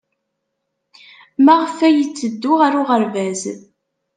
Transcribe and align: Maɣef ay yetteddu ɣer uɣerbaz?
Maɣef 1.45 1.77
ay 1.87 1.93
yetteddu 1.97 2.53
ɣer 2.59 2.73
uɣerbaz? 2.81 3.41